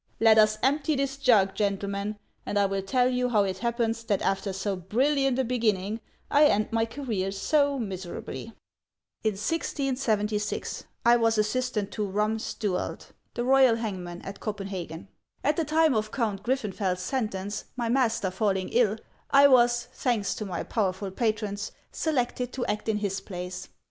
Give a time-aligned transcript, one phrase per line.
[0.19, 4.23] Let us empty this jug, gentlemen, and I will tell you how it happens that
[4.23, 8.47] after so brilliant a beginning I end my career so miserably."
[9.23, 15.07] In 1676, I was assistant to Ehum Stuald, the royal hangman at Copenhagen.
[15.43, 18.97] At the time of Count Griffen feld's sentence, my master falling ill,
[19.29, 23.69] I was, thanks to my powerful patrons, selected to act in his place.